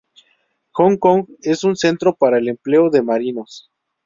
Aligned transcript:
Hong 0.71 0.97
Kong 0.97 1.27
es 1.43 1.63
un 1.63 1.75
centro 1.75 2.15
para 2.15 2.39
el 2.39 2.47
empleo 2.49 2.89
de 2.89 3.03
marinos. 3.03 3.69